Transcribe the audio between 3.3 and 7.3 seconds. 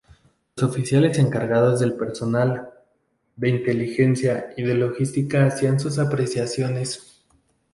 de inteligencia y de logística hacían sus apreciaciones.